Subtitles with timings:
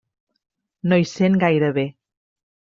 [0.93, 1.87] No hi sent gaire bé.